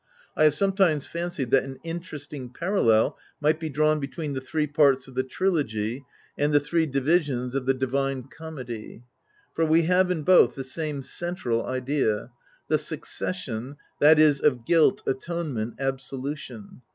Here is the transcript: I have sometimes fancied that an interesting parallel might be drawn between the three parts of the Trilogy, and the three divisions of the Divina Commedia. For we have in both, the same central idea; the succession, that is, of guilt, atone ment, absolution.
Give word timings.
I 0.35 0.45
have 0.45 0.55
sometimes 0.55 1.05
fancied 1.05 1.51
that 1.51 1.63
an 1.63 1.77
interesting 1.83 2.49
parallel 2.49 3.19
might 3.39 3.59
be 3.59 3.69
drawn 3.69 3.99
between 3.99 4.33
the 4.33 4.41
three 4.41 4.65
parts 4.65 5.07
of 5.07 5.13
the 5.13 5.21
Trilogy, 5.21 6.05
and 6.35 6.51
the 6.51 6.59
three 6.59 6.87
divisions 6.87 7.53
of 7.53 7.67
the 7.67 7.75
Divina 7.75 8.23
Commedia. 8.35 9.01
For 9.53 9.63
we 9.63 9.83
have 9.83 10.09
in 10.09 10.23
both, 10.23 10.55
the 10.55 10.63
same 10.63 11.03
central 11.03 11.67
idea; 11.67 12.31
the 12.67 12.79
succession, 12.79 13.77
that 13.99 14.17
is, 14.17 14.39
of 14.39 14.65
guilt, 14.65 15.03
atone 15.05 15.53
ment, 15.53 15.75
absolution. 15.77 16.81